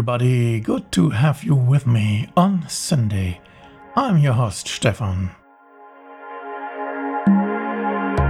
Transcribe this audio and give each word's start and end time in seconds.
everybody. 0.00 0.58
Good 0.60 0.90
to 0.92 1.10
have 1.10 1.44
you 1.44 1.54
with 1.54 1.86
me 1.86 2.30
on 2.34 2.66
Sunday. 2.70 3.38
I'm 3.94 4.16
your 4.16 4.32
host, 4.32 4.66
Stefan. 4.66 5.30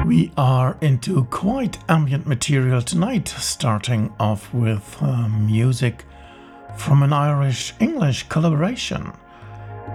We 0.05 0.33
are 0.37 0.77
into 0.81 1.27
quite 1.27 1.79
ambient 1.89 2.27
material 2.27 2.83
tonight, 2.83 3.29
starting 3.29 4.13
off 4.19 4.53
with 4.53 4.97
uh, 5.01 5.29
music 5.29 6.05
from 6.77 7.05
an 7.05 7.13
Irish 7.13 7.73
English 7.79 8.29
collaboration. 8.29 9.13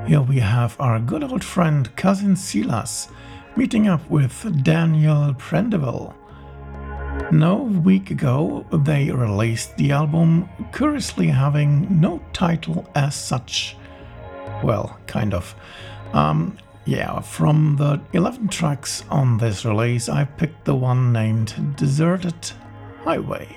Here 0.07 0.21
we 0.21 0.39
have 0.39 0.77
our 0.79 0.97
good 0.97 1.25
old 1.25 1.43
friend 1.43 1.93
Cousin 1.97 2.37
Silas 2.37 3.09
meeting 3.57 3.89
up 3.89 4.09
with 4.09 4.63
Daniel 4.63 5.33
Prendiville. 5.33 6.15
No 7.31 7.55
week 7.55 8.11
ago, 8.11 8.65
they 8.71 9.11
released 9.11 9.75
the 9.77 9.91
album, 9.91 10.49
curiously 10.73 11.27
having 11.27 11.99
no 11.99 12.21
title 12.33 12.87
as 12.95 13.15
such. 13.15 13.75
Well, 14.63 14.97
kind 15.07 15.33
of. 15.33 15.55
Um, 16.13 16.57
yeah, 16.85 17.19
from 17.19 17.75
the 17.77 17.99
11 18.13 18.49
tracks 18.49 19.03
on 19.09 19.37
this 19.37 19.65
release, 19.65 20.07
I 20.07 20.25
picked 20.25 20.65
the 20.65 20.75
one 20.75 21.11
named 21.11 21.75
Deserted 21.75 22.51
Highway. 23.03 23.47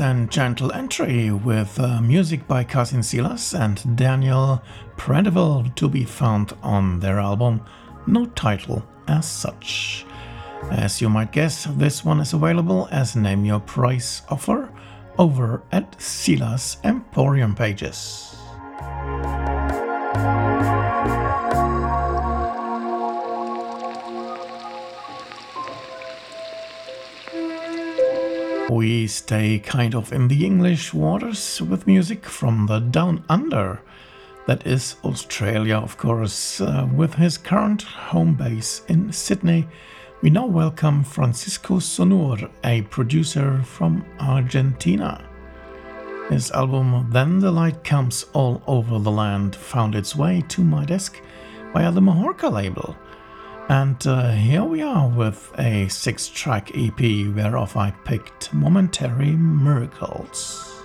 And 0.00 0.30
gentle 0.30 0.72
entry 0.72 1.30
with 1.30 1.78
uh, 1.78 2.00
music 2.00 2.48
by 2.48 2.64
Cousin 2.64 3.02
Silas 3.02 3.52
and 3.54 3.98
Daniel 3.98 4.62
Prendiville 4.96 5.74
to 5.74 5.90
be 5.90 6.04
found 6.04 6.54
on 6.62 7.00
their 7.00 7.20
album, 7.20 7.60
no 8.06 8.24
title 8.24 8.82
as 9.08 9.28
such. 9.28 10.06
As 10.70 11.02
you 11.02 11.10
might 11.10 11.32
guess, 11.32 11.66
this 11.76 12.02
one 12.02 12.20
is 12.20 12.32
available 12.32 12.88
as 12.90 13.14
Name 13.14 13.44
Your 13.44 13.60
Price 13.60 14.22
offer 14.30 14.72
over 15.18 15.62
at 15.70 16.00
Silas 16.00 16.78
Emporium 16.82 17.54
pages. 17.54 18.34
We 28.80 29.08
stay 29.08 29.58
kind 29.58 29.94
of 29.94 30.10
in 30.10 30.28
the 30.28 30.46
English 30.46 30.94
waters 30.94 31.60
with 31.60 31.86
music 31.86 32.24
from 32.24 32.64
the 32.64 32.78
Down 32.78 33.22
Under. 33.28 33.82
That 34.46 34.66
is 34.66 34.96
Australia, 35.04 35.76
of 35.76 35.98
course. 35.98 36.62
Uh, 36.62 36.88
with 36.96 37.12
his 37.12 37.36
current 37.36 37.82
home 37.82 38.32
base 38.32 38.80
in 38.88 39.12
Sydney, 39.12 39.68
we 40.22 40.30
now 40.30 40.46
welcome 40.46 41.04
Francisco 41.04 41.78
Sonur, 41.78 42.50
a 42.64 42.80
producer 42.80 43.62
from 43.64 44.02
Argentina. 44.18 45.28
His 46.30 46.50
album 46.50 47.10
Then 47.10 47.38
the 47.38 47.50
Light 47.50 47.84
Comes 47.84 48.24
All 48.32 48.62
Over 48.66 48.98
the 48.98 49.10
Land 49.10 49.56
found 49.56 49.94
its 49.94 50.16
way 50.16 50.42
to 50.48 50.64
my 50.64 50.86
desk 50.86 51.20
via 51.74 51.92
the 51.92 52.00
Mahorka 52.00 52.50
label. 52.50 52.96
And 53.70 54.04
uh, 54.04 54.32
here 54.32 54.64
we 54.64 54.82
are 54.82 55.06
with 55.06 55.52
a 55.56 55.86
six 55.86 56.28
track 56.28 56.72
EP, 56.74 56.98
whereof 56.98 57.76
I 57.76 57.92
picked 58.04 58.52
Momentary 58.52 59.36
Miracles. 59.36 60.79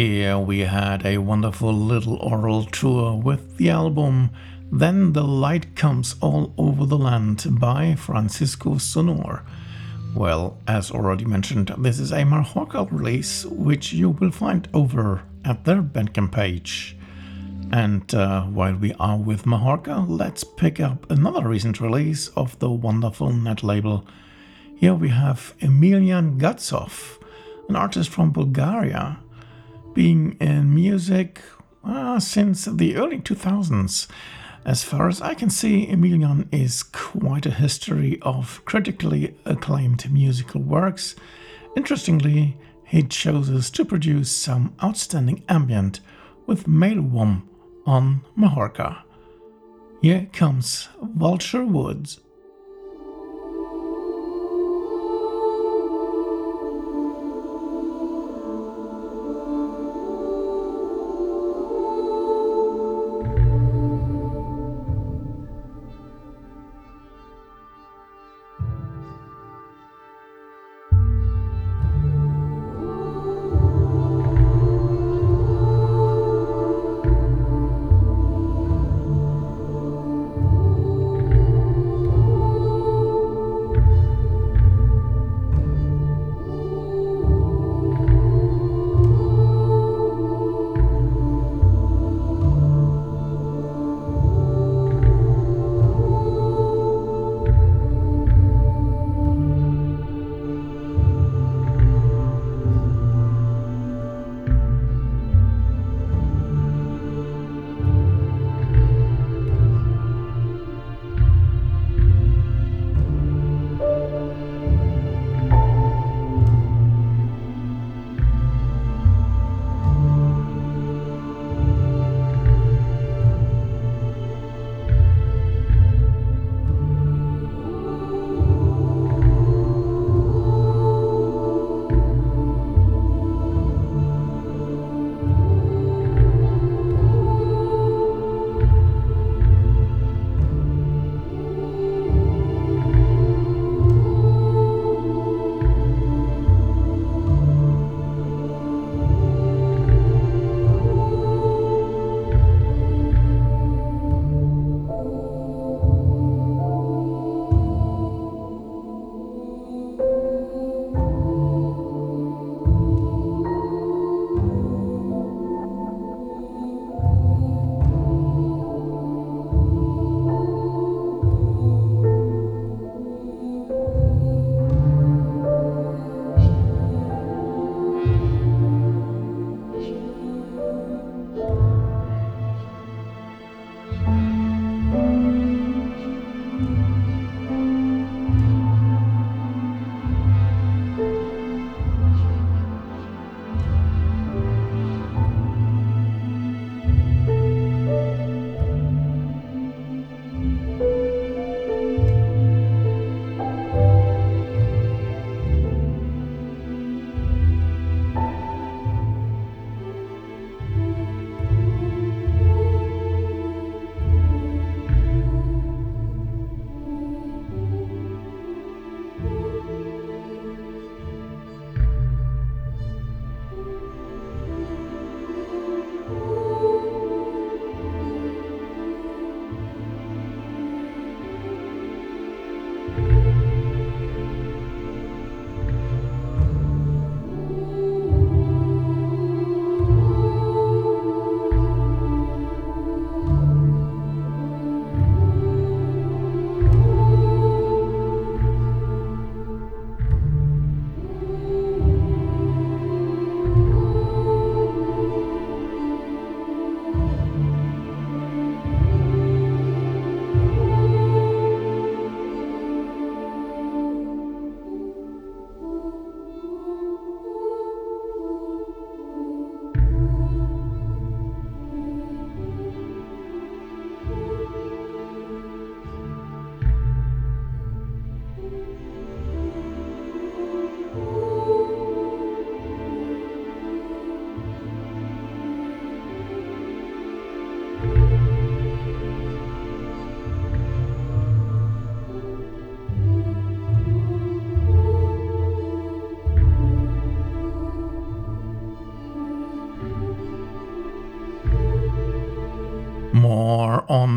Earlier 0.00 0.38
we 0.38 0.60
had 0.60 1.04
a 1.04 1.18
wonderful 1.18 1.74
little 1.74 2.16
aural 2.20 2.64
tour 2.64 3.18
with 3.18 3.58
the 3.58 3.68
album 3.68 4.30
Then 4.72 5.12
the 5.12 5.24
Light 5.24 5.76
Comes 5.76 6.16
All 6.22 6.54
Over 6.56 6.86
the 6.86 6.96
Land 6.96 7.44
by 7.60 7.96
Francisco 7.96 8.76
Sonur. 8.76 9.42
Well, 10.14 10.56
as 10.66 10.90
already 10.90 11.26
mentioned, 11.26 11.74
this 11.76 12.00
is 12.00 12.12
a 12.12 12.24
Mahorka 12.24 12.90
release 12.90 13.44
which 13.44 13.92
you 13.92 14.08
will 14.08 14.30
find 14.30 14.66
over 14.72 15.22
at 15.44 15.66
their 15.66 15.82
Bandcamp 15.82 16.32
page. 16.32 16.96
And 17.70 18.14
uh, 18.14 18.44
while 18.44 18.76
we 18.76 18.94
are 18.94 19.18
with 19.18 19.44
Mahorka, 19.44 20.02
let's 20.08 20.44
pick 20.44 20.80
up 20.80 21.10
another 21.10 21.46
recent 21.46 21.78
release 21.78 22.28
of 22.28 22.58
the 22.58 22.70
wonderful 22.70 23.34
net 23.34 23.62
label. 23.62 24.06
Here 24.76 24.94
we 24.94 25.10
have 25.10 25.52
Emilian 25.60 26.38
Gatsov, 26.40 27.22
an 27.68 27.76
artist 27.76 28.08
from 28.08 28.32
Bulgaria 28.32 29.18
being 29.94 30.36
in 30.40 30.74
music 30.74 31.40
uh, 31.84 32.20
since 32.20 32.64
the 32.64 32.96
early 32.96 33.18
2000s. 33.18 34.06
As 34.64 34.84
far 34.84 35.08
as 35.08 35.22
I 35.22 35.34
can 35.34 35.48
see, 35.48 35.88
Emilian 35.88 36.48
is 36.52 36.82
quite 36.82 37.46
a 37.46 37.50
history 37.50 38.18
of 38.22 38.62
critically 38.64 39.34
acclaimed 39.46 40.10
musical 40.12 40.60
works. 40.60 41.16
Interestingly, 41.76 42.58
he 42.84 43.02
chooses 43.02 43.70
to 43.70 43.84
produce 43.84 44.30
some 44.30 44.74
outstanding 44.82 45.44
ambient 45.48 46.00
with 46.46 46.66
Mall 46.66 47.00
Womb 47.00 47.48
on 47.86 48.22
Mahorka. 48.36 49.02
Here 50.02 50.28
comes 50.32 50.88
Vulture 51.02 51.64
Woods. 51.64 52.20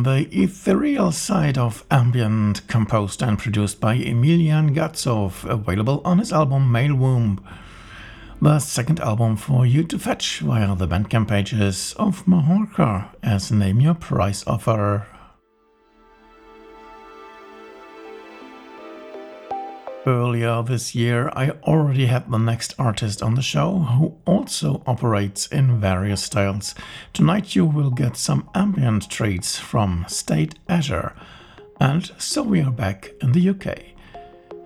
The 0.03 0.27
ethereal 0.33 1.13
side 1.13 1.57
of 1.57 1.86
ambient, 1.89 2.67
composed 2.67 3.24
and 3.24 3.39
produced 3.39 3.79
by 3.79 3.93
Emilian 3.93 4.75
Gatsov, 4.75 5.50
available 5.50 6.01
on 6.03 6.19
his 6.19 6.33
album 6.33 6.69
Mall 6.69 6.93
Womb, 6.93 7.39
the 8.41 8.60
second 8.60 9.00
album 9.00 9.38
for 9.38 9.65
you 9.65 9.86
to 9.86 9.98
fetch 9.98 10.39
via 10.39 10.75
the 10.75 10.89
Bandcamp 10.89 11.29
pages 11.29 11.93
of 11.98 12.25
Mahorka 12.25 13.15
as 13.24 13.50
Name 13.50 13.79
Your 13.79 13.93
Price 13.93 14.45
offer. 14.45 15.07
Earlier 20.05 20.62
this 20.63 20.93
year, 20.93 21.31
I 21.33 21.51
already 21.63 22.07
had 22.07 22.29
the 22.29 22.38
next 22.38 22.74
artist 22.77 23.24
on 23.24 23.36
the 23.36 23.41
show 23.41 23.79
who 23.79 24.17
also 24.25 24.83
operates 24.86 25.48
in 25.48 25.79
various 25.79 26.22
styles. 26.24 26.75
Tonight, 27.13 27.55
you 27.55 27.65
will 27.65 27.89
get 27.89 28.17
some 28.17 28.50
ambient 28.53 29.10
treats 29.10 29.57
from 29.57 30.03
State 30.10 30.55
Azure. 30.67 31.13
And 31.79 32.12
so 32.17 32.43
we 32.43 32.60
are 32.62 32.72
back 32.72 33.12
in 33.22 33.31
the 33.31 33.50
UK. 33.50 33.77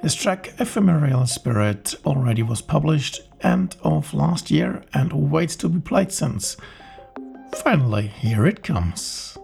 His 0.01 0.15
track 0.15 0.56
Ephemeral 0.60 1.27
Spirit 1.27 1.94
already 2.03 2.41
was 2.41 2.63
published 2.63 3.22
end 3.41 3.75
of 3.84 4.15
last 4.15 4.50
year 4.50 4.84
and 4.91 5.32
waits 5.32 5.56
to 5.58 5.70
be 5.70 5.79
played 5.79 6.12
since. 6.12 6.58
Finally, 7.53 8.08
here 8.08 8.48
it 8.48 8.63
comes. 8.63 9.38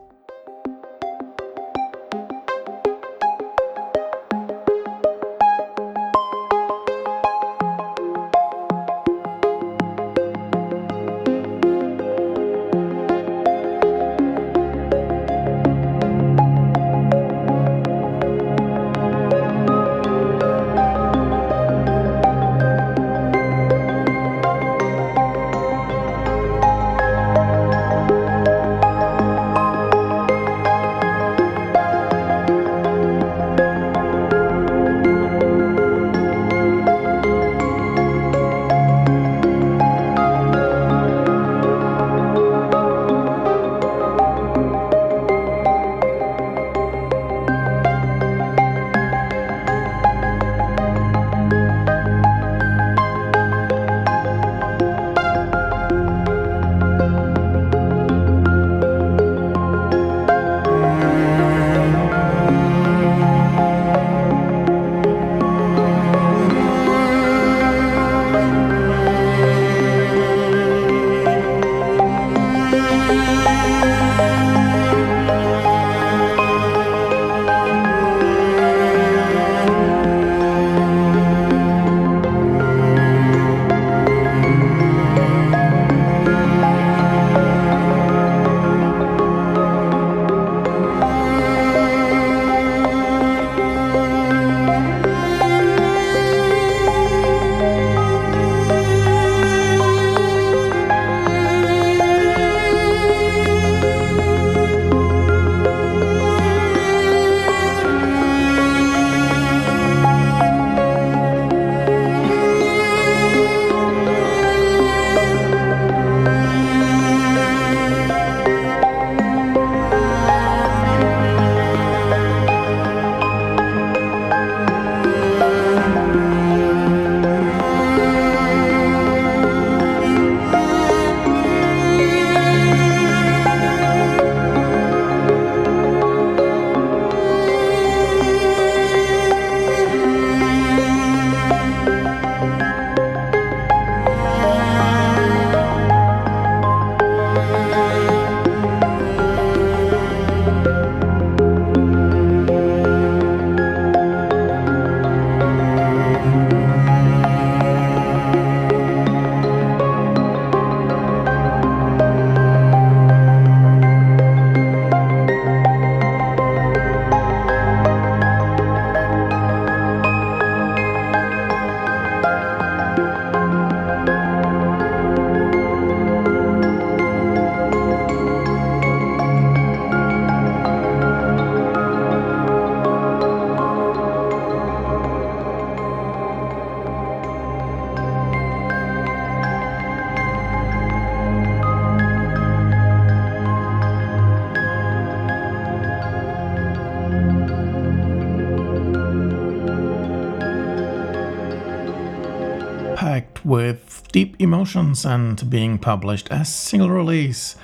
Emotions 204.64 205.06
and 205.06 205.50
being 205.50 205.78
published 205.78 206.32
as 206.32 206.48
single 206.48 206.90
release 206.90 207.58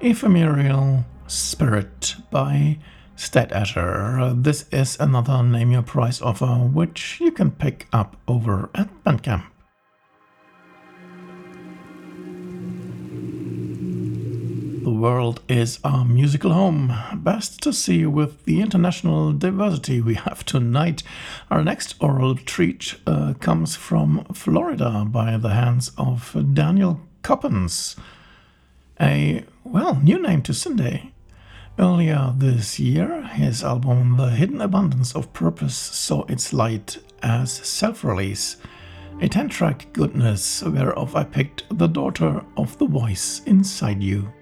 Ephemeral 0.00 1.04
Spirit 1.28 2.16
by 2.32 2.76
Azure. 3.52 4.34
This 4.34 4.64
is 4.72 4.96
another 4.98 5.44
Name 5.44 5.70
Your 5.70 5.82
Price 5.82 6.20
offer 6.20 6.48
which 6.48 7.20
you 7.20 7.30
can 7.30 7.52
pick 7.52 7.86
up 7.92 8.16
over 8.26 8.68
at 8.74 8.88
Bandcamp. 9.04 9.44
The 14.90 14.96
world 14.96 15.40
is 15.48 15.78
our 15.84 16.04
musical 16.04 16.52
home. 16.52 16.92
Best 17.14 17.62
to 17.62 17.72
see 17.72 18.06
with 18.06 18.44
the 18.44 18.60
international 18.60 19.32
diversity 19.32 20.00
we 20.00 20.14
have 20.14 20.44
tonight. 20.44 21.04
Our 21.48 21.62
next 21.62 21.94
aural 22.00 22.34
treat 22.34 22.96
uh, 23.06 23.34
comes 23.34 23.76
from 23.76 24.24
Florida 24.34 25.04
by 25.08 25.36
the 25.36 25.50
hands 25.50 25.92
of 25.96 26.36
Daniel 26.54 27.02
Coppens. 27.22 27.94
A, 29.00 29.44
well, 29.62 30.00
new 30.02 30.20
name 30.20 30.42
to 30.42 30.52
syndae. 30.52 31.12
Earlier 31.78 32.34
this 32.36 32.80
year, 32.80 33.22
his 33.22 33.62
album 33.62 34.16
The 34.16 34.30
Hidden 34.30 34.60
Abundance 34.60 35.14
of 35.14 35.32
Purpose 35.32 35.76
saw 35.76 36.24
its 36.24 36.52
light 36.52 36.98
as 37.22 37.52
self 37.52 38.02
release. 38.02 38.56
A 39.20 39.28
10 39.28 39.50
track 39.50 39.86
goodness 39.92 40.64
whereof 40.64 41.14
I 41.14 41.22
picked 41.22 41.78
The 41.78 41.86
Daughter 41.86 42.44
of 42.56 42.76
the 42.78 42.86
Voice 42.86 43.42
Inside 43.46 44.02
You. 44.02 44.32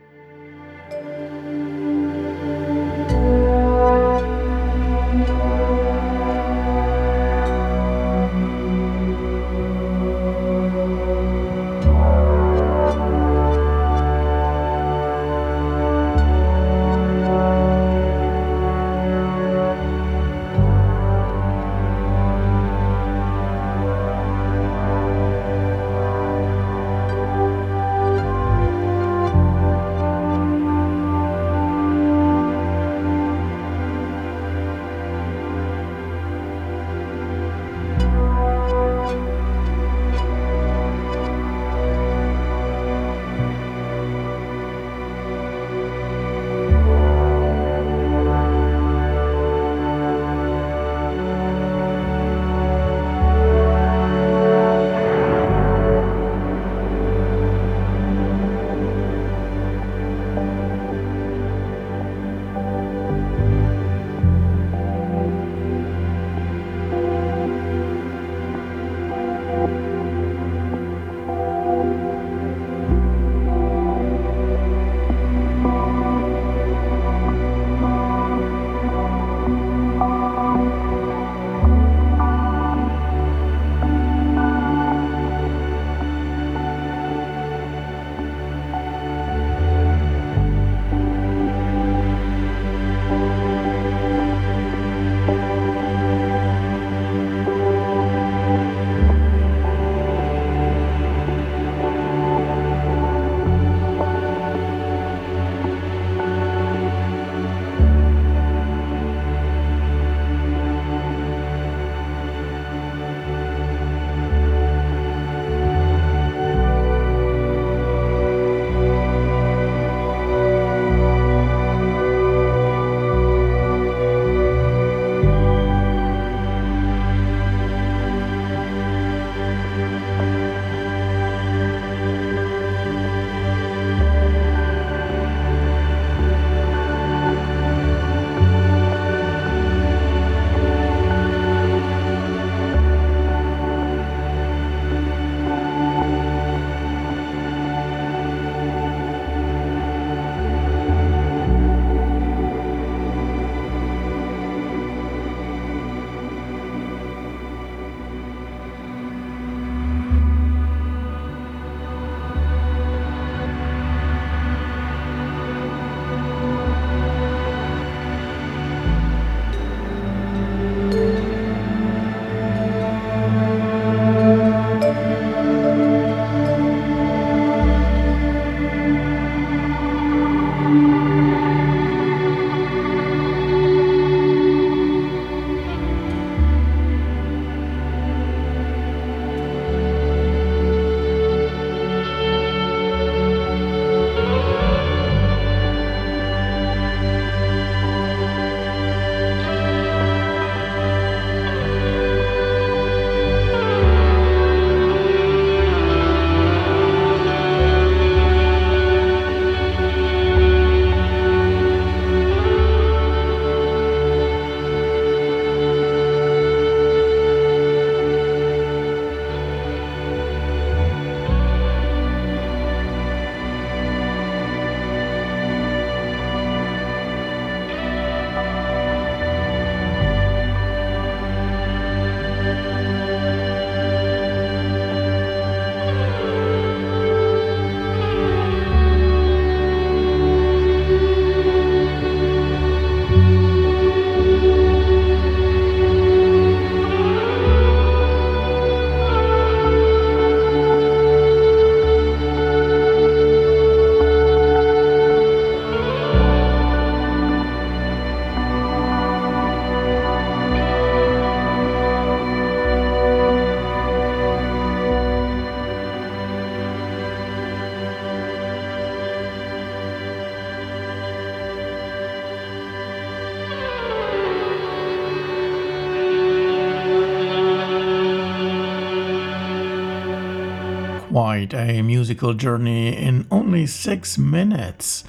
A 281.55 281.83
musical 281.83 282.35
journey 282.35 282.97
in 282.97 283.27
only 283.31 283.67
six 283.67 284.19
minutes. 284.19 285.05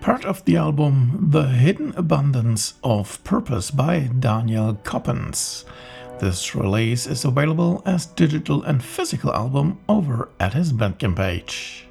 Part 0.00 0.24
of 0.24 0.44
the 0.44 0.56
album 0.56 1.28
The 1.30 1.48
Hidden 1.48 1.94
Abundance 1.96 2.74
of 2.82 3.22
Purpose 3.24 3.70
by 3.70 4.10
Daniel 4.18 4.74
Coppens. 4.74 5.64
This 6.18 6.54
release 6.54 7.06
is 7.06 7.24
available 7.24 7.82
as 7.86 8.06
digital 8.06 8.62
and 8.62 8.82
physical 8.82 9.32
album 9.32 9.78
over 9.88 10.28
at 10.38 10.54
his 10.54 10.72
Bandcamp 10.72 11.16
page. 11.16 11.86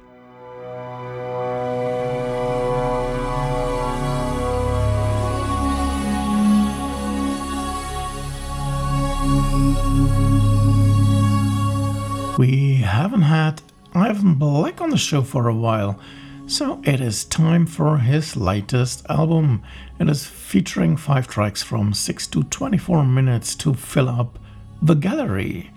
We 12.40 12.76
haven't 12.76 13.22
had 13.22 13.60
Ivan 14.00 14.34
Black 14.34 14.80
on 14.80 14.88
the 14.88 14.96
show 14.96 15.20
for 15.20 15.48
a 15.48 15.54
while, 15.54 16.00
so 16.46 16.80
it 16.84 17.02
is 17.02 17.24
time 17.26 17.66
for 17.66 17.98
his 17.98 18.34
latest 18.34 19.04
album. 19.10 19.62
It 19.98 20.08
is 20.08 20.26
featuring 20.26 20.96
five 20.96 21.28
tracks 21.28 21.62
from 21.62 21.92
6 21.92 22.26
to 22.28 22.42
24 22.44 23.04
minutes 23.04 23.54
to 23.56 23.74
fill 23.74 24.08
up 24.08 24.38
the 24.80 24.94
gallery. 24.94 25.70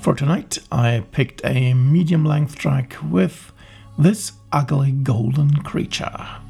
For 0.00 0.14
tonight, 0.14 0.58
I 0.72 1.04
picked 1.12 1.42
a 1.44 1.72
medium 1.74 2.24
length 2.24 2.56
track 2.56 2.96
with 3.08 3.52
This 3.96 4.32
Ugly 4.50 4.92
Golden 4.92 5.62
Creature. 5.62 6.49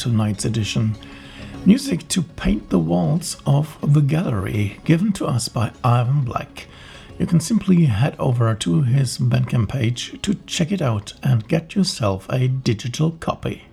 Tonight's 0.00 0.46
edition. 0.46 0.96
Music 1.66 2.08
to 2.08 2.22
paint 2.22 2.70
the 2.70 2.78
walls 2.78 3.36
of 3.44 3.76
the 3.82 4.00
gallery, 4.00 4.78
given 4.84 5.12
to 5.12 5.26
us 5.26 5.48
by 5.48 5.70
Ivan 5.84 6.22
Black. 6.22 6.66
You 7.18 7.26
can 7.26 7.38
simply 7.38 7.84
head 7.84 8.16
over 8.18 8.54
to 8.54 8.80
his 8.80 9.18
Bandcamp 9.18 9.68
page 9.68 10.20
to 10.22 10.36
check 10.46 10.72
it 10.72 10.80
out 10.80 11.12
and 11.22 11.46
get 11.46 11.74
yourself 11.74 12.26
a 12.30 12.48
digital 12.48 13.10
copy. 13.10 13.64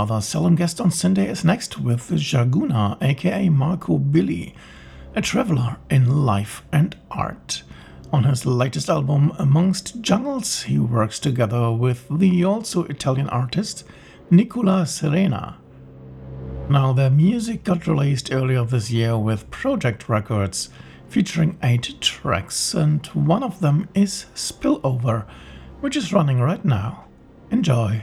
Rather 0.00 0.22
solemn 0.22 0.54
guest 0.54 0.80
on 0.80 0.88
syndae 0.88 1.28
is 1.28 1.44
next 1.44 1.78
with 1.78 2.08
Jarguna, 2.12 2.96
aka 3.02 3.50
Marco 3.50 3.98
Billy, 3.98 4.54
a 5.14 5.20
traveler 5.20 5.76
in 5.90 6.24
life 6.24 6.62
and 6.72 6.96
art. 7.10 7.62
On 8.10 8.24
his 8.24 8.46
latest 8.46 8.88
album, 8.88 9.30
Amongst 9.38 10.00
Jungles, 10.00 10.62
he 10.62 10.78
works 10.78 11.18
together 11.18 11.70
with 11.70 12.06
the 12.10 12.42
also 12.46 12.84
Italian 12.84 13.28
artist 13.28 13.84
Nicola 14.30 14.86
Serena. 14.86 15.58
Now, 16.70 16.94
their 16.94 17.10
music 17.10 17.62
got 17.62 17.86
released 17.86 18.32
earlier 18.32 18.64
this 18.64 18.90
year 18.90 19.18
with 19.18 19.50
Projekt 19.50 20.08
Records, 20.08 20.70
featuring 21.10 21.58
eight 21.62 22.00
tracks, 22.00 22.72
and 22.72 23.06
one 23.08 23.42
of 23.42 23.60
them 23.60 23.86
is 23.94 24.24
Spillover, 24.34 25.26
which 25.80 25.94
is 25.94 26.10
running 26.10 26.40
right 26.40 26.64
now. 26.64 27.04
Enjoy! 27.50 28.02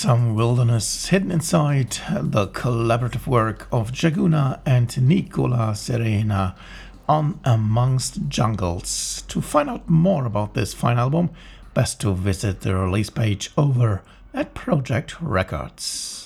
Some 0.00 0.36
wilderness 0.36 1.08
hidden 1.08 1.32
inside 1.32 1.90
the 2.20 2.46
collaborative 2.46 3.26
work 3.26 3.66
of 3.72 3.90
Jarguna 3.90 4.60
and 4.64 4.96
Nicola 5.02 5.74
Serena 5.74 6.54
on 7.08 7.40
Amongst 7.44 8.28
Jungles. 8.28 9.22
To 9.22 9.40
find 9.40 9.68
out 9.68 9.90
more 9.90 10.24
about 10.24 10.54
this 10.54 10.72
fine 10.72 11.00
album, 11.00 11.30
best 11.74 12.00
to 12.02 12.14
visit 12.14 12.60
the 12.60 12.76
release 12.76 13.10
page 13.10 13.50
over 13.58 14.02
at 14.32 14.54
Projekt 14.54 15.16
Records. 15.20 16.17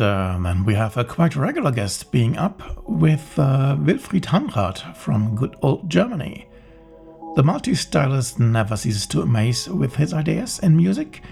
And 0.00 0.44
then 0.44 0.64
we 0.64 0.74
have 0.74 0.96
a 0.96 1.04
quite 1.04 1.36
regular 1.36 1.70
guest 1.70 2.10
being 2.10 2.36
up 2.36 2.88
with 2.88 3.38
uh, 3.38 3.76
Wilfried 3.78 4.24
Hanrath 4.24 4.96
from 4.96 5.36
good 5.36 5.56
old 5.62 5.88
Germany. 5.88 6.48
The 7.36 7.42
multi-stylist 7.42 8.38
never 8.38 8.76
ceases 8.76 9.06
to 9.08 9.22
amaze 9.22 9.68
with 9.68 9.96
his 9.96 10.12
ideas 10.12 10.58
and 10.62 10.76
music, 10.76 11.22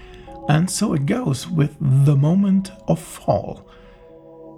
and 0.49 0.69
so 0.69 0.93
it 0.93 1.05
goes 1.05 1.47
with 1.47 1.75
The 1.79 2.15
Moment 2.15 2.71
of 2.87 2.99
Fall. 2.99 3.67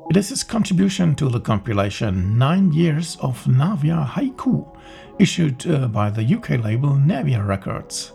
It 0.09 0.17
is 0.17 0.29
his 0.29 0.43
contribution 0.43 1.15
to 1.15 1.29
the 1.29 1.39
compilation 1.39 2.37
Nine 2.37 2.73
Years 2.73 3.17
of 3.21 3.43
Naviar 3.45 4.07
Haiku, 4.07 4.77
issued 5.19 5.65
uh, 5.67 5.87
by 5.87 6.09
the 6.09 6.35
UK 6.35 6.63
label 6.63 6.91
Naviar 6.91 7.47
Records. 7.47 8.11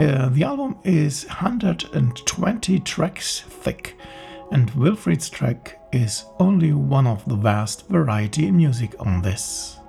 Uh, 0.00 0.30
the 0.30 0.44
album 0.44 0.78
is 0.84 1.26
120 1.26 2.80
tracks 2.80 3.40
thick 3.40 3.96
and 4.50 4.70
Wilfried's 4.72 5.28
track 5.28 5.80
is 5.92 6.26
only 6.38 6.72
one 6.72 7.06
of 7.06 7.24
the 7.28 7.36
vast 7.36 7.88
variety 7.88 8.46
in 8.46 8.56
music 8.56 8.94
on 9.00 9.22
this. 9.22 9.79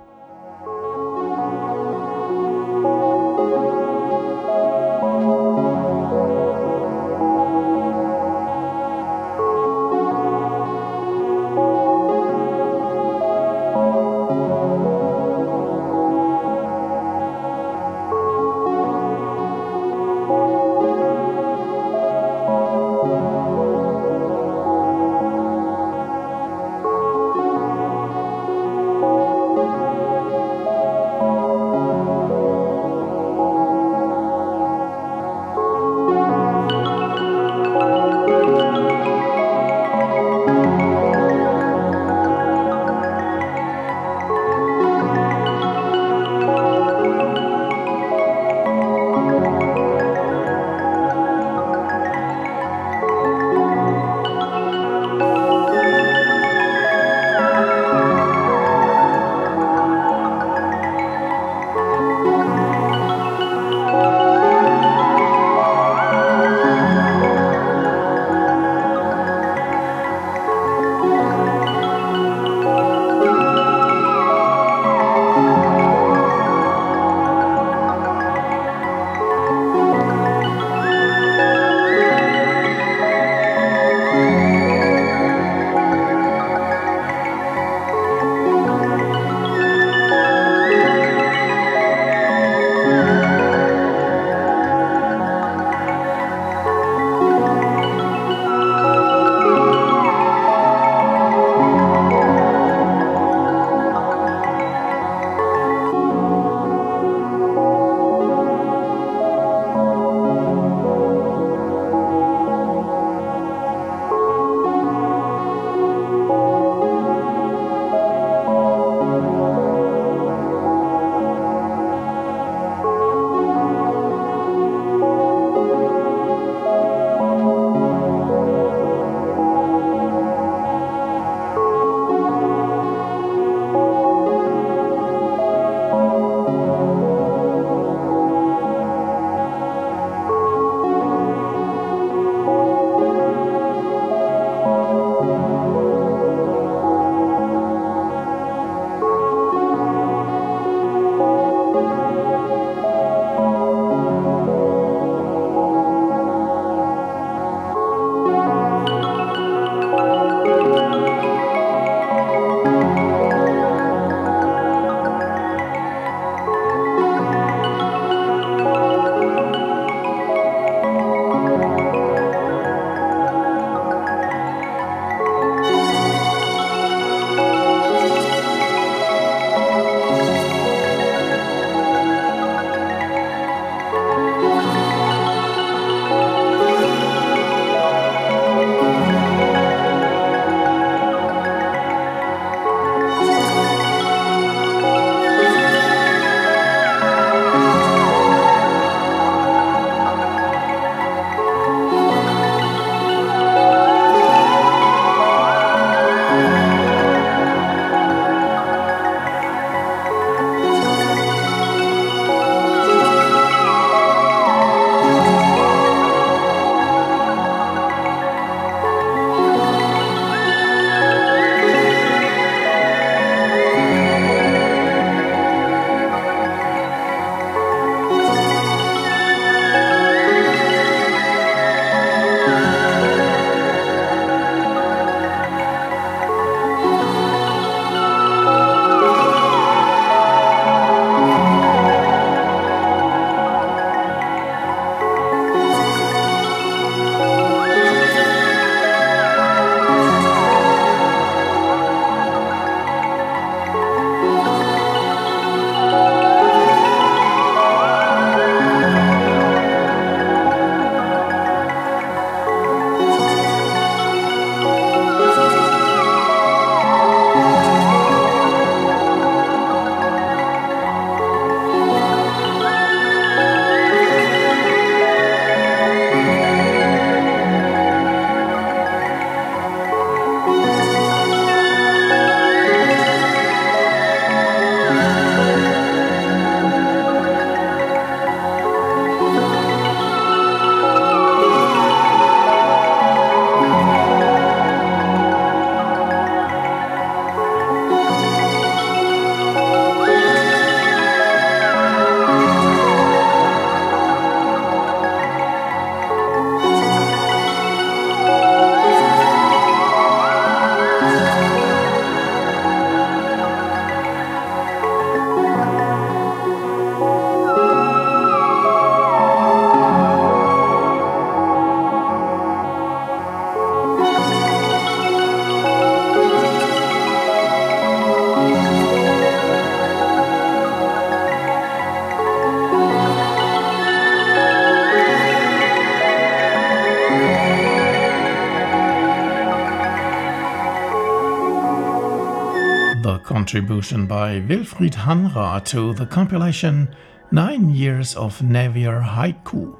Contribution 343.52 344.06
by 344.06 344.40
Wilfried 344.40 344.94
Hanrath 344.94 345.66
to 345.66 345.92
the 345.92 346.06
compilation 346.06 346.88
Nine 347.30 347.68
Years 347.68 348.16
of 348.16 348.38
Naviar 348.38 349.04
Haiku, 349.04 349.76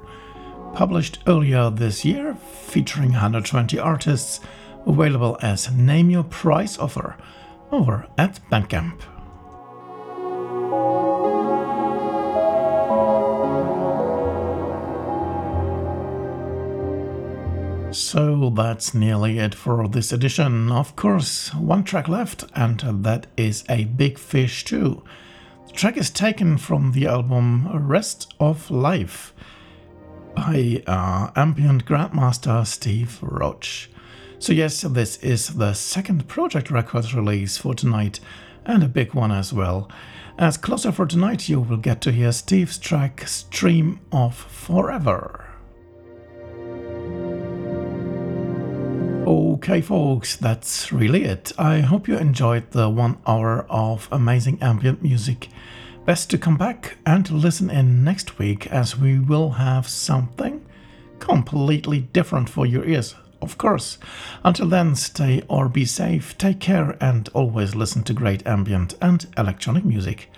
published 0.75 1.23
earlier 1.25 1.71
this 1.71 2.05
year, 2.05 2.35
featuring 2.35 3.13
120 3.13 3.79
artists, 3.79 4.41
available 4.85 5.39
as 5.41 5.71
Name 5.71 6.11
Your 6.11 6.23
Price 6.23 6.77
offer 6.77 7.17
over 7.71 8.05
at 8.15 8.39
Bandcamp. 8.51 9.12
So 18.13 18.51
that's 18.51 18.93
nearly 18.93 19.39
it 19.39 19.55
for 19.55 19.87
this 19.87 20.11
edition. 20.11 20.71
Of 20.71 20.95
course, 20.95 21.51
one 21.55 21.83
track 21.83 22.07
left, 22.07 22.43
and 22.53 22.79
that 23.03 23.25
is 23.35 23.63
a 23.67 23.85
big 23.85 24.19
fish 24.19 24.63
too. 24.65 25.03
The 25.65 25.73
track 25.73 25.97
is 25.97 26.11
taken 26.11 26.59
from 26.59 26.91
the 26.91 27.07
album 27.07 27.67
Rest 27.87 28.31
of 28.39 28.69
Life 28.69 29.33
by 30.35 30.83
uh, 30.85 31.31
ambient 31.35 31.87
grandmaster 31.87 32.67
Steve 32.67 33.17
Roach. 33.23 33.89
So, 34.37 34.53
yes, 34.53 34.81
this 34.81 35.17
is 35.17 35.55
the 35.55 35.73
second 35.73 36.27
Projekt 36.27 36.69
Records 36.69 37.15
release 37.15 37.57
for 37.57 37.73
tonight, 37.73 38.19
and 38.63 38.83
a 38.83 38.87
big 38.87 39.15
one 39.15 39.31
as 39.31 39.51
well. 39.51 39.89
As 40.37 40.55
closer 40.57 40.91
for 40.91 41.07
tonight, 41.07 41.49
you 41.49 41.59
will 41.59 41.77
get 41.77 41.99
to 42.01 42.11
hear 42.11 42.31
Steve's 42.31 42.77
track 42.77 43.27
Stream 43.27 44.01
of 44.11 44.35
Forever. 44.35 45.52
Okay, 49.63 49.79
folks, 49.79 50.35
that's 50.35 50.91
really 50.91 51.23
it. 51.23 51.53
I 51.57 51.79
hope 51.79 52.09
you 52.09 52.17
enjoyed 52.17 52.71
the 52.71 52.89
one 52.89 53.17
hour 53.25 53.65
of 53.69 54.09
amazing 54.11 54.57
ambient 54.61 55.01
music. 55.01 55.47
Best 56.03 56.29
to 56.31 56.37
come 56.37 56.57
back 56.57 56.97
and 57.05 57.31
listen 57.31 57.69
in 57.69 58.03
next 58.03 58.37
week 58.37 58.67
as 58.67 58.97
we 58.99 59.19
will 59.19 59.51
have 59.51 59.87
something 59.87 60.65
completely 61.19 62.01
different 62.01 62.49
for 62.49 62.65
your 62.65 62.83
ears, 62.83 63.15
of 63.41 63.57
course. 63.57 63.97
Until 64.43 64.67
then, 64.67 64.97
stay 64.97 65.41
or 65.47 65.69
be 65.69 65.85
safe, 65.85 66.37
take 66.37 66.59
care, 66.59 66.97
and 66.99 67.29
always 67.29 67.73
listen 67.73 68.03
to 68.03 68.13
great 68.13 68.45
ambient 68.45 68.95
and 69.01 69.25
electronic 69.37 69.85
music. 69.85 70.29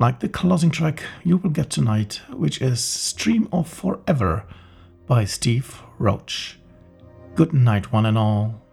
Like 0.00 0.18
the 0.18 0.28
closing 0.28 0.72
track 0.72 1.04
you 1.22 1.36
will 1.36 1.50
get 1.50 1.70
tonight, 1.70 2.20
which 2.30 2.60
is 2.60 2.80
Stream 2.80 3.48
of 3.52 3.68
Forever 3.68 4.44
by 5.06 5.24
Steve 5.24 5.84
Roach. 6.00 6.58
Good 7.36 7.52
night, 7.52 7.92
one 7.92 8.06
and 8.06 8.16
all. 8.16 8.65